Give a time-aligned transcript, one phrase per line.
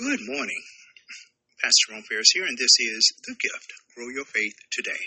[0.00, 0.64] Good morning.
[1.60, 5.04] Pastor Ron Ferris here, and this is The Gift Grow Your Faith Today.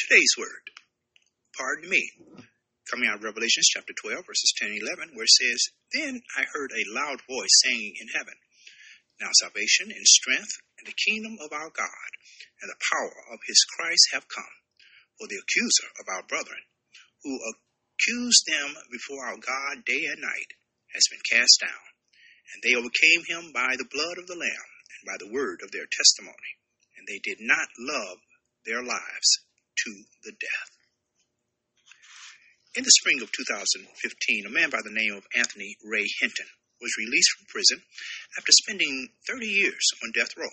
[0.00, 0.64] Today's word,
[1.52, 2.08] pardon me,
[2.88, 5.60] coming out of Revelation chapter 12, verses 10 and 11, where it says,
[5.92, 8.32] Then I heard a loud voice saying in heaven,
[9.20, 12.10] Now salvation and strength and the kingdom of our God
[12.64, 14.56] and the power of his Christ have come.
[15.20, 16.64] For the accuser of our brethren,
[17.28, 20.56] who accused them before our God day and night,
[20.96, 21.84] has been cast down
[22.52, 25.70] and they overcame him by the blood of the Lamb and by the word of
[25.70, 26.52] their testimony.
[26.96, 28.18] And they did not love
[28.64, 29.28] their lives
[29.84, 29.90] to
[30.24, 30.72] the death.
[32.74, 36.46] In the spring of 2015, a man by the name of Anthony Ray Hinton
[36.80, 37.82] was released from prison
[38.38, 40.52] after spending 30 years on death row.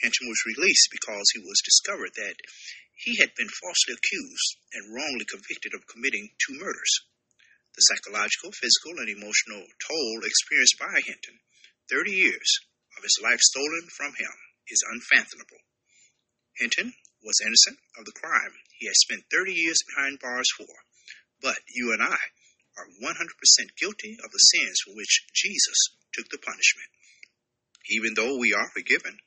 [0.00, 2.36] Hinton was released because he was discovered that
[2.96, 6.92] he had been falsely accused and wrongly convicted of committing two murders.
[7.76, 11.40] The psychological, physical, and emotional toll experienced by Hinton,
[11.92, 12.50] 30 years
[12.96, 14.32] of his life stolen from him,
[14.68, 15.60] is unfathomable.
[16.56, 20.72] Hinton was innocent of the crime he had spent 30 years behind bars for,
[21.40, 22.16] but you and I
[22.76, 23.12] are 100%
[23.76, 25.76] guilty of the sins for which Jesus
[26.12, 26.88] took the punishment.
[27.88, 29.18] Even though we are forgiven,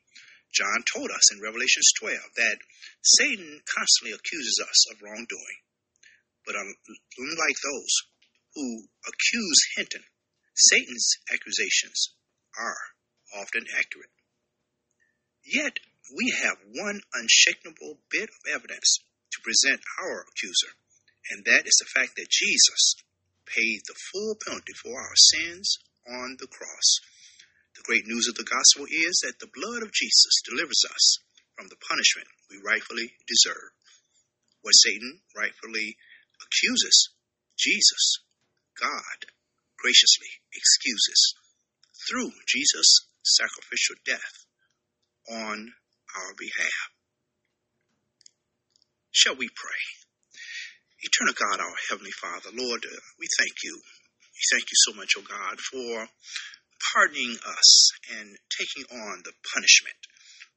[0.53, 2.58] John told us in Revelation 12 that
[3.03, 5.59] Satan constantly accuses us of wrongdoing.
[6.45, 7.94] But unlike those
[8.60, 10.04] who accuse Hinton,
[10.56, 12.12] Satan's accusations
[12.60, 14.12] are often accurate.
[15.46, 15.80] Yet,
[16.12, 19.00] we have one unshakable bit of evidence
[19.32, 20.76] to present our accuser,
[21.32, 22.96] and that is the fact that Jesus
[23.46, 27.00] paid the full penalty for our sins on the cross.
[27.76, 31.20] The great news of the gospel is that the blood of Jesus delivers us
[31.56, 33.72] from the punishment we rightfully deserve.
[34.62, 35.96] What Satan rightfully
[36.44, 37.16] accuses
[37.58, 38.20] Jesus
[38.80, 39.30] God
[39.77, 41.35] graciously excuses
[42.08, 44.35] through Jesus' sacrificial death
[45.30, 45.73] on
[46.16, 46.89] our behalf.
[49.12, 49.84] Shall we pray?
[51.01, 53.75] Eternal God, our Heavenly Father, Lord, uh, we thank you.
[53.75, 56.07] We thank you so much, O oh God, for
[56.94, 60.00] pardoning us and taking on the punishment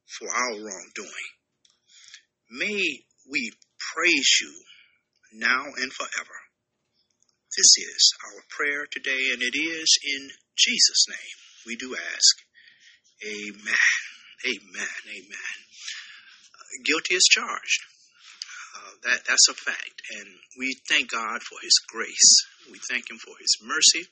[0.07, 1.29] for our wrongdoing.
[2.51, 3.51] May we
[3.93, 4.53] praise you
[5.33, 6.42] now and forever.
[7.53, 11.37] This is our prayer today, and it is in Jesus' name
[11.67, 12.35] we do ask.
[13.21, 14.01] Amen.
[14.41, 14.97] Amen.
[15.05, 15.57] Amen.
[16.49, 17.81] Uh, guilty as charged.
[18.73, 20.27] Uh, that that's a fact, and
[20.57, 22.33] we thank God for His grace.
[22.71, 24.09] We thank Him for His mercy,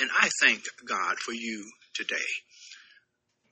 [0.00, 2.30] and I thank God for you today,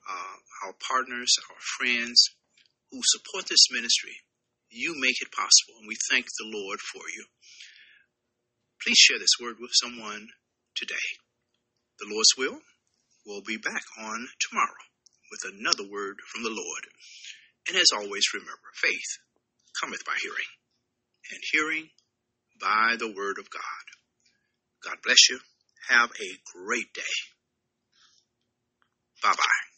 [0.09, 2.25] uh, our partners, our friends
[2.89, 4.17] who support this ministry.
[4.71, 7.25] You make it possible, and we thank the Lord for you.
[8.89, 10.29] Please share this word with someone
[10.75, 11.09] today.
[11.99, 12.57] The Lord's will,
[13.23, 14.83] we'll be back on tomorrow
[15.29, 16.83] with another word from the Lord.
[17.67, 19.11] And as always, remember faith
[19.79, 20.49] cometh by hearing,
[21.29, 21.89] and hearing
[22.59, 23.85] by the word of God.
[24.83, 25.37] God bless you.
[25.89, 27.13] Have a great day.
[29.21, 29.68] Bye bye.